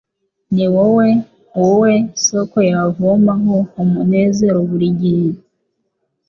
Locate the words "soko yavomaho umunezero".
2.25-4.57